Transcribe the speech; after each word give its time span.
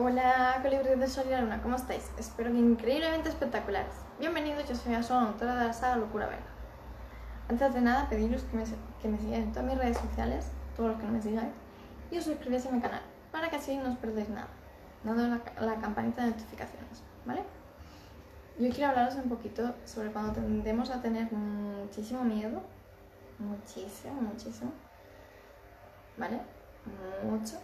Hola, 0.00 0.60
colibríes 0.62 1.00
de 1.00 1.08
Sol 1.08 1.24
y 1.28 1.34
Luna, 1.34 1.60
¿cómo 1.60 1.74
estáis? 1.74 2.08
Espero 2.16 2.52
que 2.52 2.58
increíblemente 2.58 3.30
espectaculares. 3.30 3.94
Bienvenidos, 4.20 4.68
yo 4.68 4.76
soy 4.76 4.94
Asón, 4.94 5.26
autora 5.26 5.56
de 5.56 5.66
la 5.66 5.72
saga 5.72 5.96
Locura 5.96 6.26
Vega. 6.26 6.46
Antes 7.48 7.74
de 7.74 7.80
nada, 7.80 8.08
pediros 8.08 8.44
que 8.44 8.56
me, 8.56 8.62
que 8.62 9.20
sigáis 9.20 9.42
en 9.42 9.50
todas 9.50 9.68
mis 9.68 9.76
redes 9.76 9.98
sociales, 9.98 10.52
todos 10.76 10.90
los 10.90 11.00
que 11.00 11.06
no 11.06 11.14
me 11.14 11.20
sigáis, 11.20 11.50
y 12.12 12.18
os 12.18 12.22
suscribáis 12.22 12.64
a 12.66 12.70
mi 12.70 12.80
canal, 12.80 13.02
para 13.32 13.50
que 13.50 13.56
así 13.56 13.76
no 13.76 13.90
os 13.90 13.98
perdéis 13.98 14.28
nada, 14.28 14.46
dando 15.02 15.26
la, 15.26 15.66
la 15.66 15.80
campanita 15.80 16.22
de 16.22 16.30
notificaciones, 16.30 17.02
¿vale? 17.24 17.42
Y 18.56 18.66
hoy 18.66 18.70
quiero 18.70 18.90
hablaros 18.90 19.16
un 19.16 19.28
poquito 19.28 19.74
sobre 19.84 20.12
cuando 20.12 20.32
tendemos 20.34 20.90
a 20.90 21.02
tener 21.02 21.26
muchísimo 21.32 22.22
miedo, 22.22 22.62
muchísimo, 23.40 24.14
muchísimo, 24.20 24.70
¿vale? 26.16 26.38
Mucho 27.24 27.58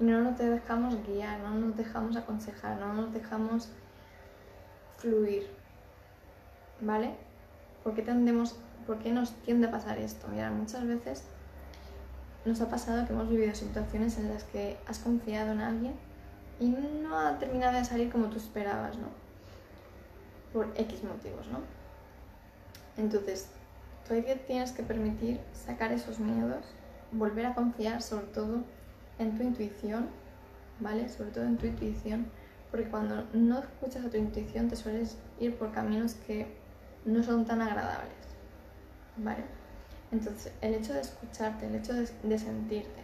no 0.00 0.22
nos 0.22 0.38
dejamos 0.38 0.96
guiar, 1.06 1.38
no 1.40 1.54
nos 1.54 1.76
dejamos 1.76 2.16
aconsejar, 2.16 2.80
no 2.80 2.94
nos 2.94 3.12
dejamos 3.12 3.68
fluir. 4.96 5.46
¿Vale? 6.80 7.14
¿Por 7.84 7.94
qué, 7.94 8.02
tendemos, 8.02 8.56
¿Por 8.86 8.98
qué 8.98 9.12
nos 9.12 9.32
tiende 9.42 9.68
a 9.68 9.70
pasar 9.70 9.98
esto? 9.98 10.26
Mira, 10.28 10.50
muchas 10.50 10.86
veces 10.86 11.24
nos 12.46 12.60
ha 12.62 12.70
pasado 12.70 13.06
que 13.06 13.12
hemos 13.12 13.28
vivido 13.28 13.54
situaciones 13.54 14.16
en 14.18 14.32
las 14.32 14.44
que 14.44 14.78
has 14.86 14.98
confiado 14.98 15.52
en 15.52 15.60
alguien 15.60 15.94
y 16.58 16.68
no 16.68 17.18
ha 17.18 17.38
terminado 17.38 17.76
de 17.76 17.84
salir 17.84 18.10
como 18.10 18.28
tú 18.28 18.38
esperabas, 18.38 18.96
¿no? 18.96 19.08
Por 20.54 20.68
X 20.76 21.04
motivos, 21.04 21.46
¿no? 21.48 21.58
Entonces, 22.96 23.48
todavía 24.08 24.36
tienes 24.46 24.72
que 24.72 24.82
permitir 24.82 25.40
sacar 25.52 25.92
esos 25.92 26.18
miedos, 26.18 26.64
volver 27.12 27.46
a 27.46 27.54
confiar 27.54 28.00
sobre 28.00 28.26
todo 28.26 28.64
en 29.20 29.36
tu 29.36 29.42
intuición, 29.44 30.08
¿vale? 30.80 31.08
Sobre 31.08 31.30
todo 31.30 31.44
en 31.44 31.58
tu 31.58 31.66
intuición, 31.66 32.26
porque 32.70 32.88
cuando 32.88 33.24
no 33.32 33.60
escuchas 33.60 34.04
a 34.04 34.10
tu 34.10 34.16
intuición 34.16 34.68
te 34.68 34.76
sueles 34.76 35.18
ir 35.38 35.56
por 35.56 35.72
caminos 35.72 36.14
que 36.26 36.56
no 37.04 37.22
son 37.22 37.44
tan 37.44 37.60
agradables, 37.62 38.14
¿vale? 39.18 39.44
Entonces, 40.10 40.52
el 40.60 40.74
hecho 40.74 40.94
de 40.94 41.02
escucharte, 41.02 41.66
el 41.66 41.76
hecho 41.76 41.92
de, 41.94 42.38
sentirte, 42.38 43.02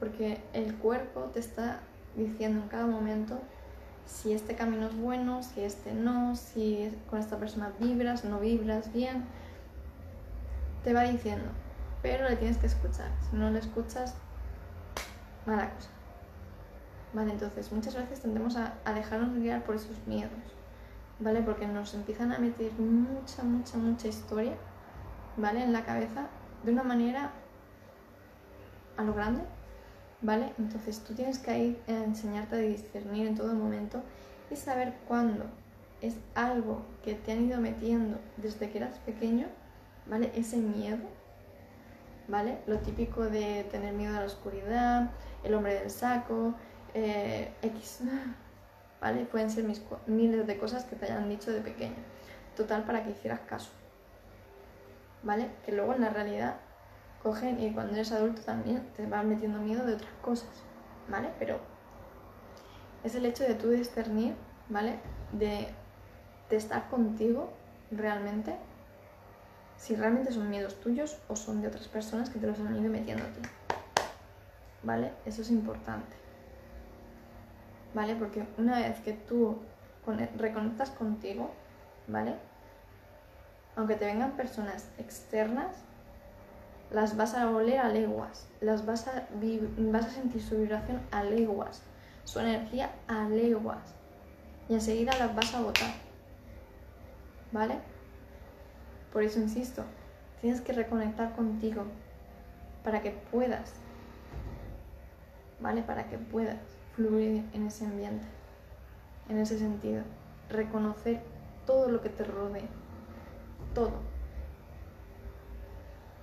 porque 0.00 0.40
el 0.52 0.74
cuerpo 0.76 1.24
te 1.32 1.38
está 1.38 1.80
diciendo 2.16 2.62
en 2.62 2.68
cada 2.68 2.86
momento 2.86 3.38
si 4.04 4.32
este 4.32 4.56
camino 4.56 4.86
es 4.86 4.96
bueno, 4.96 5.42
si 5.42 5.60
este 5.60 5.92
no, 5.92 6.34
si 6.34 6.90
con 7.08 7.20
esta 7.20 7.36
persona 7.36 7.72
vibras, 7.78 8.24
no 8.24 8.40
vibras 8.40 8.92
bien, 8.92 9.24
te 10.82 10.92
va 10.92 11.02
diciendo, 11.02 11.50
pero 12.02 12.28
le 12.28 12.36
tienes 12.36 12.56
que 12.56 12.66
escuchar. 12.66 13.10
Si 13.30 13.36
no 13.36 13.50
le 13.50 13.60
escuchas, 13.60 14.16
mala 15.46 15.70
cosa. 15.70 15.90
Vale, 17.12 17.32
entonces 17.32 17.72
muchas 17.72 17.96
veces 17.96 18.20
tendemos 18.20 18.56
a, 18.56 18.74
dejarnos 18.94 19.34
guiar 19.34 19.64
por 19.64 19.74
esos 19.74 20.06
miedos, 20.06 20.30
¿vale? 21.18 21.42
Porque 21.42 21.66
nos 21.66 21.92
empiezan 21.94 22.32
a 22.32 22.38
meter 22.38 22.72
mucha, 22.74 23.42
mucha, 23.42 23.78
mucha 23.78 24.06
historia, 24.06 24.54
¿vale? 25.36 25.64
En 25.64 25.72
la 25.72 25.84
cabeza 25.84 26.28
de 26.62 26.72
una 26.72 26.84
manera 26.84 27.32
a 28.96 29.02
lo 29.02 29.12
grande, 29.12 29.42
¿vale? 30.22 30.52
Entonces 30.58 31.00
tú 31.00 31.14
tienes 31.14 31.38
que 31.40 31.58
ir 31.58 31.82
a 31.88 32.04
enseñarte 32.04 32.56
a 32.56 32.58
discernir 32.58 33.26
en 33.26 33.34
todo 33.34 33.54
momento 33.54 34.02
y 34.48 34.54
saber 34.54 34.94
cuándo 35.08 35.46
es 36.00 36.16
algo 36.34 36.82
que 37.02 37.14
te 37.14 37.32
han 37.32 37.44
ido 37.44 37.60
metiendo 37.60 38.18
desde 38.36 38.70
que 38.70 38.78
eras 38.78 38.98
pequeño, 39.00 39.48
¿vale? 40.06 40.30
Ese 40.34 40.58
miedo, 40.58 40.98
¿vale? 42.30 42.58
Lo 42.66 42.78
típico 42.78 43.24
de 43.24 43.64
tener 43.70 43.92
miedo 43.92 44.16
a 44.16 44.20
la 44.20 44.26
oscuridad, 44.26 45.10
el 45.42 45.54
hombre 45.54 45.74
del 45.74 45.90
saco, 45.90 46.54
eh, 46.94 47.52
X, 47.62 48.00
¿vale? 49.00 49.24
Pueden 49.24 49.50
ser 49.50 49.64
miles 50.06 50.46
de 50.46 50.58
cosas 50.58 50.84
que 50.84 50.96
te 50.96 51.06
hayan 51.06 51.28
dicho 51.28 51.50
de 51.50 51.60
pequeño. 51.60 51.96
Total, 52.56 52.84
para 52.84 53.04
que 53.04 53.10
hicieras 53.10 53.40
caso, 53.40 53.70
¿vale? 55.22 55.50
Que 55.64 55.72
luego 55.72 55.94
en 55.94 56.02
la 56.02 56.10
realidad 56.10 56.56
cogen 57.22 57.60
y 57.60 57.72
cuando 57.72 57.94
eres 57.94 58.12
adulto 58.12 58.42
también 58.42 58.86
te 58.96 59.06
van 59.06 59.28
metiendo 59.28 59.58
miedo 59.58 59.84
de 59.84 59.94
otras 59.94 60.12
cosas, 60.22 60.50
¿vale? 61.08 61.30
Pero 61.38 61.58
es 63.02 63.14
el 63.14 63.26
hecho 63.26 63.44
de 63.44 63.54
tú 63.54 63.70
discernir, 63.70 64.34
¿vale? 64.68 65.00
De, 65.32 65.68
de 66.48 66.56
estar 66.56 66.88
contigo 66.88 67.50
realmente 67.90 68.56
si 69.80 69.96
realmente 69.96 70.30
son 70.30 70.50
miedos 70.50 70.78
tuyos 70.80 71.16
o 71.28 71.36
son 71.36 71.62
de 71.62 71.68
otras 71.68 71.88
personas 71.88 72.28
que 72.28 72.38
te 72.38 72.46
los 72.46 72.60
han 72.60 72.78
ido 72.78 72.90
metiendo 72.90 73.24
a 73.24 73.28
ti. 73.28 73.40
¿Vale? 74.82 75.12
Eso 75.24 75.40
es 75.40 75.50
importante. 75.50 76.14
¿Vale? 77.94 78.14
Porque 78.14 78.46
una 78.58 78.78
vez 78.78 79.00
que 79.00 79.14
tú 79.14 79.58
reconectas 80.36 80.90
contigo, 80.90 81.50
¿vale? 82.08 82.34
Aunque 83.74 83.94
te 83.96 84.04
vengan 84.04 84.32
personas 84.32 84.86
externas, 84.98 85.76
las 86.90 87.16
vas 87.16 87.34
a 87.34 87.48
oler 87.48 87.78
a 87.78 87.88
leguas, 87.88 88.48
las 88.60 88.84
vas 88.84 89.08
a, 89.08 89.28
vas 89.78 90.06
a 90.06 90.10
sentir 90.10 90.42
su 90.42 90.58
vibración 90.58 91.00
a 91.10 91.24
leguas, 91.24 91.82
su 92.24 92.38
energía 92.40 92.90
a 93.08 93.28
leguas. 93.28 93.94
Y 94.68 94.74
enseguida 94.74 95.16
las 95.18 95.34
vas 95.34 95.54
a 95.54 95.62
botar. 95.62 95.94
¿Vale? 97.50 97.80
Por 99.12 99.22
eso 99.22 99.40
insisto, 99.40 99.84
tienes 100.40 100.60
que 100.60 100.72
reconectar 100.72 101.34
contigo 101.34 101.84
para 102.84 103.02
que 103.02 103.10
puedas, 103.10 103.74
¿vale? 105.60 105.82
Para 105.82 106.08
que 106.08 106.18
puedas 106.18 106.58
fluir 106.94 107.44
en 107.52 107.66
ese 107.66 107.86
ambiente, 107.86 108.26
en 109.28 109.38
ese 109.38 109.58
sentido. 109.58 110.02
Reconocer 110.48 111.20
todo 111.66 111.90
lo 111.90 112.00
que 112.00 112.08
te 112.08 112.24
rodea, 112.24 112.68
todo, 113.74 113.92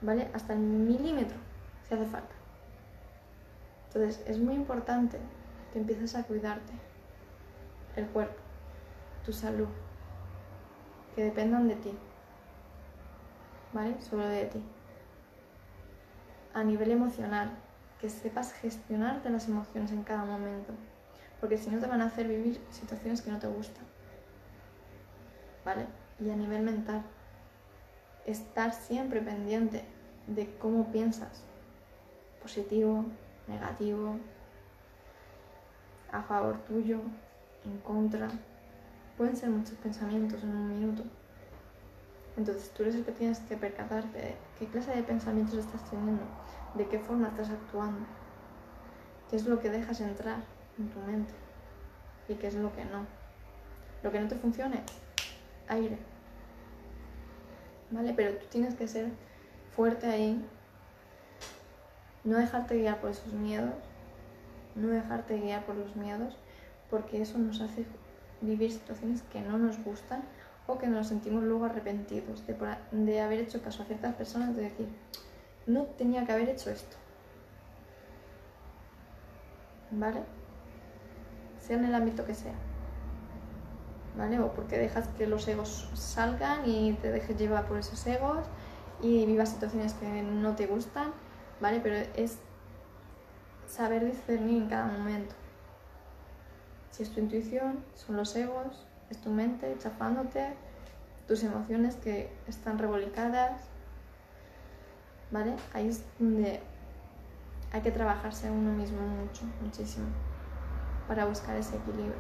¿vale? 0.02 0.30
Hasta 0.34 0.54
el 0.54 0.60
milímetro, 0.60 1.38
si 1.88 1.94
hace 1.94 2.06
falta. 2.06 2.36
Entonces, 3.88 4.24
es 4.28 4.40
muy 4.40 4.56
importante 4.56 5.18
que 5.72 5.80
empieces 5.80 6.16
a 6.16 6.24
cuidarte, 6.24 6.74
el 7.96 8.06
cuerpo, 8.08 8.40
tu 9.26 9.34
salud, 9.34 9.68
que 11.16 11.24
dependan 11.24 11.68
de 11.68 11.76
ti. 11.76 11.98
¿Vale? 13.74 14.02
Solo 14.02 14.26
de 14.28 14.46
ti. 14.46 14.64
A 16.54 16.64
nivel 16.64 16.92
emocional, 16.92 17.52
que 18.00 18.10
sepas 18.10 18.54
gestionarte 18.54 19.30
las 19.30 19.48
emociones 19.48 19.92
en 19.92 20.04
cada 20.04 20.26
momento, 20.26 20.74
porque 21.40 21.58
si 21.58 21.70
no 21.70 21.80
te 21.80 21.88
van 21.88 22.02
a 22.02 22.08
hacer 22.08 22.28
vivir 22.28 22.60
situaciones 22.72 23.22
que 23.22 23.32
no 23.32 23.40
te 23.40 23.48
gustan, 23.48 23.84
¿vale? 25.66 25.86
Y 26.20 26.30
a 26.30 26.36
nivel 26.36 26.64
mental, 26.64 27.04
estar 28.26 28.74
siempre 28.74 29.22
pendiente 29.22 29.84
de 30.28 30.54
cómo 30.58 30.92
piensas, 30.92 31.44
positivo, 32.42 33.06
negativo, 33.48 34.18
a 36.12 36.22
favor 36.24 36.58
tuyo, 36.66 37.00
en 37.66 37.80
contra. 37.80 38.30
Pueden 39.18 39.36
ser 39.36 39.50
muchos 39.50 39.78
pensamientos 39.78 40.44
en 40.44 40.50
un 40.50 40.70
minuto. 40.70 41.04
Entonces 42.38 42.70
tú 42.70 42.84
eres 42.84 42.96
el 42.96 43.04
que 43.04 43.12
tienes 43.12 43.40
que 43.40 43.58
percatarte 43.58 44.18
de 44.18 44.36
qué 44.60 44.68
clase 44.68 44.92
de 44.92 45.02
pensamientos 45.02 45.56
estás 45.56 45.90
teniendo, 45.90 46.24
de 46.76 46.88
qué 46.88 47.00
forma 47.00 47.30
estás 47.30 47.50
actuando, 47.50 48.06
qué 49.30 49.36
es 49.36 49.46
lo 49.48 49.60
que 49.60 49.72
dejas 49.72 50.00
entrar 50.02 50.38
en 50.78 50.90
tu 50.90 51.00
mente 51.00 51.34
y 52.30 52.36
qué 52.36 52.48
es 52.48 52.54
lo 52.54 52.74
que 52.76 52.86
no. 52.86 53.06
Lo 54.04 54.12
que 54.12 54.20
no 54.20 54.28
te 54.28 54.36
funcione, 54.36 54.84
aire. 55.68 55.98
¿Vale? 57.90 58.14
Pero 58.16 58.38
tú 58.38 58.46
tienes 58.52 58.76
que 58.76 58.88
ser 58.88 59.10
fuerte 59.76 60.06
ahí, 60.06 60.46
no 62.24 62.38
dejarte 62.38 62.78
guiar 62.78 63.02
por 63.02 63.10
esos 63.10 63.34
miedos, 63.34 63.74
no 64.76 64.90
dejarte 64.90 65.40
guiar 65.40 65.66
por 65.66 65.76
los 65.76 65.96
miedos, 65.96 66.38
porque 66.92 67.22
eso 67.22 67.40
nos 67.40 67.62
hace 67.62 67.86
vivir 68.42 68.72
situaciones 68.72 69.24
que 69.24 69.42
no 69.42 69.58
nos 69.58 69.84
gustan 69.84 70.24
o 70.68 70.78
que 70.78 70.88
nos 70.88 71.08
sentimos 71.08 71.44
luego 71.44 71.66
arrepentidos 71.66 72.44
de, 72.46 73.22
haber 73.22 73.40
hecho 73.40 73.62
caso 73.62 73.84
a 73.84 73.86
ciertas 73.86 74.16
personas, 74.16 74.56
de 74.56 74.64
decir, 74.64 74.88
no 75.66 75.84
tenía 75.84 76.26
que 76.26 76.34
haber 76.34 76.50
hecho 76.50 76.70
esto. 76.70 76.98
¿Vale? 79.92 80.22
Sea 81.60 81.78
en 81.78 81.86
el 81.86 81.96
ámbito 81.96 82.26
que 82.26 82.36
sea. 82.36 82.56
¿Vale? 84.18 84.40
O 84.40 84.52
porque 84.52 84.78
dejas 84.78 85.08
que 85.10 85.26
los 85.26 85.48
egos 85.48 85.90
salgan 85.94 86.68
y 86.70 86.94
te 86.94 87.12
dejes 87.12 87.38
llevar 87.38 87.68
por 87.68 87.78
esos 87.78 88.06
egos 88.06 88.46
y 89.02 89.26
vivas 89.26 89.50
situaciones 89.50 89.94
que 89.94 90.24
no 90.24 90.56
te 90.56 90.66
gustan, 90.66 91.12
¿vale? 91.62 91.80
Pero 91.82 91.96
es 92.16 92.40
saber 93.68 94.04
discernir 94.06 94.64
en 94.64 94.70
cada 94.70 94.88
momento. 94.88 95.36
Si 96.90 97.04
es 97.04 97.12
tu 97.12 97.20
intuición, 97.20 97.84
son 97.94 98.18
los 98.18 98.36
egos, 98.36 98.88
es 99.10 99.18
tu 99.20 99.30
mente 99.30 99.76
chafándote, 99.80 100.54
tus 101.28 101.44
emociones 101.44 101.96
que 101.96 102.32
están 102.48 102.78
revolcadas, 102.78 103.62
¿vale? 105.32 105.56
Ahí 105.74 105.90
es 105.90 106.04
donde 106.20 106.62
hay 107.72 107.82
que 107.82 107.92
trabajarse 107.92 108.50
uno 108.50 108.72
mismo 108.72 109.02
mucho, 109.02 109.44
muchísimo. 109.62 110.08
para 111.08 111.26
buscar 111.26 111.56
ese 111.56 111.78
equilibrio. 111.78 112.20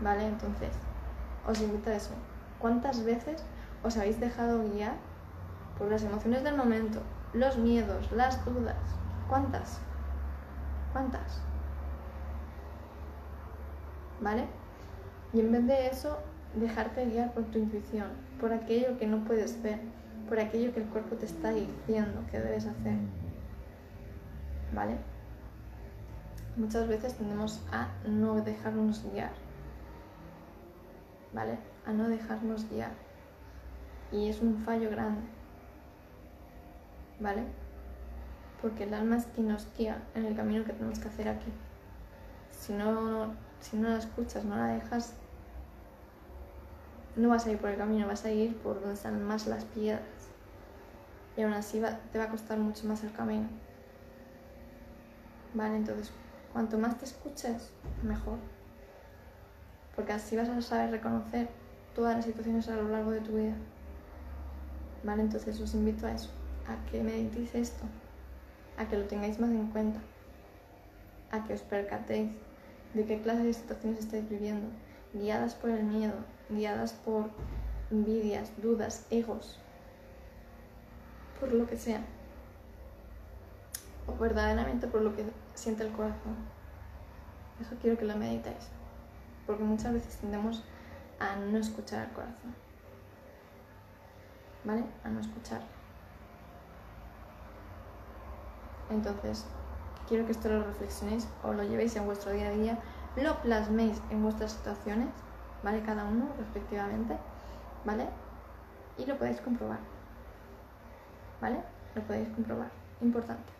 ¿Vale? 0.00 0.26
Entonces, 0.26 0.74
os 1.46 1.60
invito 1.60 1.90
a 1.90 1.94
eso. 1.94 2.10
¿Cuántas 2.58 3.04
veces 3.04 3.44
os 3.84 3.96
habéis 3.96 4.18
dejado 4.18 4.64
guiar 4.64 4.94
por 5.78 5.88
las 5.88 6.02
emociones 6.02 6.42
del 6.42 6.56
momento, 6.56 7.00
los 7.32 7.56
miedos, 7.56 8.10
las 8.10 8.44
dudas? 8.44 8.76
¿Cuántas? 9.28 9.78
¿Cuántas? 10.92 11.40
¿Vale? 14.20 14.48
Y 15.32 15.40
en 15.40 15.52
vez 15.52 15.66
de 15.66 15.88
eso, 15.88 16.18
dejarte 16.54 17.06
guiar 17.06 17.32
por 17.32 17.44
tu 17.44 17.58
intuición, 17.58 18.08
por 18.40 18.52
aquello 18.52 18.98
que 18.98 19.06
no 19.06 19.24
puedes 19.24 19.62
ver, 19.62 19.80
por 20.28 20.40
aquello 20.40 20.72
que 20.72 20.80
el 20.80 20.86
cuerpo 20.86 21.16
te 21.16 21.26
está 21.26 21.50
diciendo 21.50 22.24
que 22.30 22.38
debes 22.38 22.66
hacer. 22.66 22.96
¿Vale? 24.74 24.96
Muchas 26.56 26.88
veces 26.88 27.14
tendemos 27.14 27.62
a 27.70 27.88
no 28.06 28.40
dejarnos 28.40 29.04
guiar. 29.12 29.32
¿Vale? 31.32 31.58
A 31.84 31.92
no 31.92 32.08
dejarnos 32.08 32.68
guiar. 32.70 32.92
Y 34.10 34.28
es 34.28 34.40
un 34.40 34.64
fallo 34.64 34.90
grande. 34.90 35.20
¿Vale? 37.20 37.42
Porque 38.62 38.84
el 38.84 38.94
alma 38.94 39.18
es 39.18 39.26
quien 39.26 39.48
nos 39.48 39.68
guía 39.76 40.02
en 40.14 40.24
el 40.24 40.34
camino 40.34 40.64
que 40.64 40.72
tenemos 40.72 40.98
que 40.98 41.08
hacer 41.08 41.28
aquí. 41.28 41.52
Si 42.50 42.72
no, 42.72 43.34
si 43.60 43.76
no 43.76 43.88
la 43.88 43.98
escuchas, 43.98 44.44
no 44.44 44.56
la 44.56 44.66
dejas, 44.66 45.14
no 47.16 47.30
vas 47.30 47.46
a 47.46 47.50
ir 47.50 47.58
por 47.58 47.70
el 47.70 47.76
camino, 47.76 48.06
vas 48.06 48.24
a 48.24 48.30
ir 48.30 48.56
por 48.58 48.80
donde 48.80 48.94
están 48.94 49.22
más 49.24 49.46
las 49.46 49.64
piedras. 49.64 50.02
Y 51.36 51.42
aún 51.42 51.54
así 51.54 51.82
te 52.12 52.18
va 52.18 52.24
a 52.24 52.28
costar 52.28 52.58
mucho 52.58 52.86
más 52.86 53.02
el 53.04 53.12
camino. 53.12 53.48
Vale, 55.54 55.76
entonces 55.76 56.12
cuanto 56.52 56.78
más 56.78 56.98
te 56.98 57.04
escuches, 57.06 57.70
mejor. 58.02 58.38
Porque 59.94 60.12
así 60.12 60.36
vas 60.36 60.48
a 60.48 60.60
saber 60.60 60.90
reconocer 60.90 61.48
todas 61.94 62.16
las 62.16 62.24
situaciones 62.24 62.68
a 62.68 62.76
lo 62.76 62.88
largo 62.88 63.10
de 63.10 63.20
tu 63.20 63.32
vida. 63.32 63.54
Vale, 65.02 65.22
entonces 65.22 65.60
os 65.60 65.74
invito 65.74 66.06
a 66.06 66.12
eso, 66.12 66.30
a 66.66 66.90
que 66.90 67.02
meditéis 67.02 67.54
esto, 67.54 67.84
a 68.76 68.86
que 68.86 68.98
lo 68.98 69.04
tengáis 69.04 69.38
más 69.38 69.50
en 69.50 69.66
cuenta, 69.68 70.00
a 71.30 71.44
que 71.44 71.54
os 71.54 71.62
percatéis 71.62 72.30
de 72.94 73.04
qué 73.04 73.20
clase 73.20 73.42
de 73.42 73.52
situaciones 73.52 74.00
estáis 74.00 74.28
viviendo, 74.28 74.68
guiadas 75.12 75.54
por 75.54 75.70
el 75.70 75.84
miedo, 75.84 76.14
guiadas 76.48 76.92
por 76.92 77.30
envidias, 77.90 78.50
dudas, 78.60 79.06
egos, 79.10 79.58
por 81.40 81.52
lo 81.52 81.66
que 81.66 81.76
sea, 81.76 82.00
o 84.06 84.16
verdaderamente 84.16 84.86
por 84.86 85.02
lo 85.02 85.14
que 85.14 85.24
siente 85.54 85.84
el 85.84 85.92
corazón. 85.92 86.36
Eso 87.60 87.76
quiero 87.80 87.98
que 87.98 88.04
lo 88.04 88.16
meditéis, 88.16 88.68
porque 89.46 89.64
muchas 89.64 89.92
veces 89.92 90.16
tendemos 90.16 90.64
a 91.18 91.36
no 91.36 91.58
escuchar 91.58 92.06
al 92.06 92.12
corazón, 92.12 92.54
¿vale? 94.64 94.84
A 95.04 95.08
no 95.08 95.20
escuchar. 95.20 95.62
Entonces, 98.90 99.44
quiero 100.08 100.26
que 100.26 100.32
esto 100.32 100.48
lo 100.48 100.64
reflexionéis 100.64 101.28
o 101.42 101.52
lo 101.52 101.62
llevéis 101.62 101.96
en 101.96 102.06
vuestro 102.06 102.32
día 102.32 102.48
a 102.48 102.52
día, 102.52 102.78
lo 103.16 103.40
plasméis 103.42 104.00
en 104.10 104.22
vuestras 104.22 104.52
situaciones 104.52 105.08
¿vale? 105.66 105.82
Cada 105.82 106.04
uno 106.04 106.28
respectivamente, 106.38 107.16
¿vale? 107.84 108.06
Y 108.98 109.04
lo 109.04 109.16
podéis 109.18 109.40
comprobar, 109.40 109.78
¿vale? 111.40 111.58
Lo 111.94 112.02
podéis 112.02 112.28
comprobar, 112.30 112.70
importante, 113.00 113.52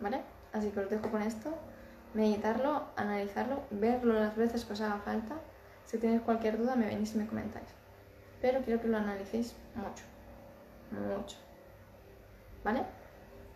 ¿vale? 0.00 0.22
Así 0.54 0.70
que 0.70 0.80
os 0.80 0.88
dejo 0.88 1.10
con 1.10 1.22
esto, 1.22 1.54
meditarlo, 2.14 2.84
analizarlo, 2.96 3.62
verlo 3.70 4.14
las 4.14 4.36
veces 4.36 4.64
que 4.64 4.72
os 4.72 4.80
haga 4.80 4.98
falta. 4.98 5.36
Si 5.84 5.98
tenéis 5.98 6.22
cualquier 6.22 6.56
duda 6.56 6.76
me 6.76 6.86
venís 6.86 7.14
y 7.14 7.18
me 7.18 7.26
comentáis. 7.26 7.68
Pero 8.40 8.60
quiero 8.62 8.80
que 8.80 8.88
lo 8.88 8.96
analicéis 8.96 9.54
mucho, 9.74 10.04
mucho, 10.90 11.36
¿vale? 12.64 12.84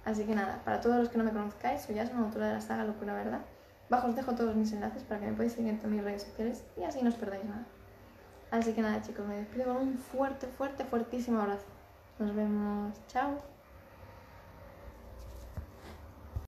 Así 0.06 0.24
que 0.24 0.34
nada, 0.34 0.62
para 0.64 0.80
todos 0.80 0.96
los 0.96 1.08
que 1.10 1.18
no 1.18 1.24
me 1.24 1.32
conozcáis, 1.32 1.82
soy 1.82 1.96
ya 1.96 2.04
una 2.04 2.26
autora 2.26 2.46
de 2.46 2.54
la 2.54 2.60
saga 2.62 2.84
Locura 2.84 3.12
Verdad 3.12 3.40
Bajo 3.88 4.08
os 4.08 4.16
dejo 4.16 4.34
todos 4.34 4.56
mis 4.56 4.72
enlaces 4.72 5.04
para 5.04 5.20
que 5.20 5.26
me 5.26 5.32
podáis 5.32 5.52
seguir 5.52 5.70
en 5.70 5.78
todas 5.78 5.92
mis 5.92 6.02
redes 6.02 6.22
sociales 6.22 6.64
y 6.76 6.82
así 6.82 7.02
no 7.02 7.10
os 7.10 7.14
perdáis 7.14 7.44
nada. 7.44 7.64
Así 8.50 8.72
que 8.72 8.82
nada 8.82 9.02
chicos, 9.02 9.26
me 9.26 9.36
despido 9.36 9.66
con 9.66 9.76
un 9.76 9.98
fuerte, 9.98 10.46
fuerte, 10.46 10.84
fuertísimo 10.84 11.40
abrazo. 11.40 11.66
Nos 12.18 12.34
vemos. 12.34 12.96
Chao. 13.08 13.55